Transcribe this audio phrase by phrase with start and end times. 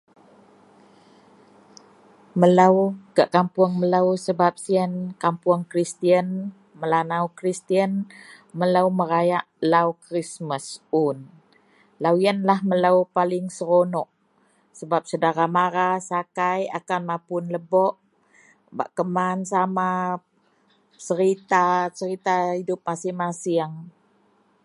[2.39, 2.75] Melou
[3.15, 4.93] gak kapuong melou, sebab siyen
[5.23, 6.27] kapuong Kristian,
[6.81, 7.91] Melanau Kristian,
[8.59, 10.65] melou merayak lau Krismas
[11.05, 11.17] un.
[12.03, 14.07] Lau yenlah melou paling seronok
[14.79, 17.93] sebab sedara mara, sakai akan mapun lebok
[18.77, 19.91] bak keman sama,
[21.07, 21.65] serita,
[21.97, 23.73] serita hidup masieng-masieng.